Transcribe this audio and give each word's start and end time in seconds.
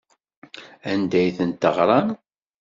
Anda 0.91 1.17
ay 1.21 1.29
tent-teɣram? 1.37 2.09